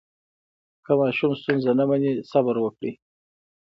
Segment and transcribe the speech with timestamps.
[0.85, 2.91] که ماشوم ستونزه نه مني، صبر وکړئ.